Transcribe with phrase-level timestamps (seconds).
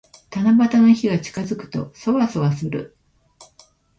[0.31, 2.97] 七夕の日が近づくと、そわそわする。